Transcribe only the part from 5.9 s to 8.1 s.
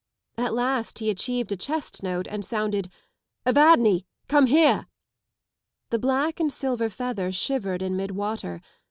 The black and silver feather shivered in